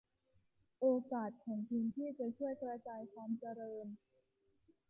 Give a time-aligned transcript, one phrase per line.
[0.79, 3.87] โอกาสของพื้นที่จะช่วยกระจายความเจริญ